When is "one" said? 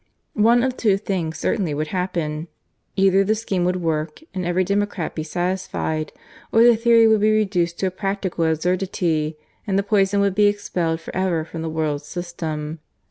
0.41-0.63